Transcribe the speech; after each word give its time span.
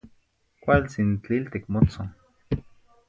Cualtzin 0.63 1.11
tliltic 1.27 1.69
motzon 1.77 2.11